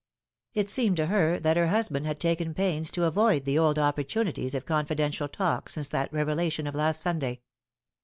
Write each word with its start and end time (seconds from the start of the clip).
It 0.55 0.67
seemed 0.67 0.97
to 0.97 1.05
her 1.05 1.39
that 1.41 1.57
her 1.57 1.67
husband 1.67 2.07
had 2.07 2.19
taken 2.19 2.55
pains 2.55 2.89
to 2.89 3.03
avoid 3.05 3.45
the 3.45 3.59
old 3.59 3.77
opportunities 3.77 4.55
of 4.55 4.65
confidential 4.65 5.27
talk 5.27 5.69
since 5.69 5.89
that 5.89 6.11
revelation 6.11 6.65
of 6.65 6.73
last 6.73 7.01
Sunday. 7.03 7.41